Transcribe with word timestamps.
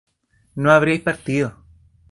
no 0.55 0.71
habríais 0.71 1.03
partido 1.03 1.61